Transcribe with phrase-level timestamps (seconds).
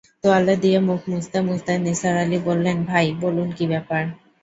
[0.23, 4.03] তোয়ালে দিয়ে মুখ মুছতে-মুছতে নিসার আলি বললেন, ভাই, বলুন কী ব্যাপার।